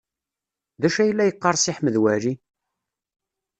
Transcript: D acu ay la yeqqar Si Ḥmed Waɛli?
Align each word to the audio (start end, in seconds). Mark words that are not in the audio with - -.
D 0.81 0.83
acu 0.87 0.99
ay 1.03 1.11
la 1.13 1.25
yeqqar 1.29 1.55
Si 1.57 1.71
Ḥmed 1.77 1.95
Waɛli? 2.01 2.33